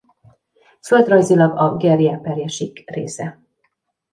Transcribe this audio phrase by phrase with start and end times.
[0.81, 3.39] Földrajzilag a Gerje–Perje-sík része.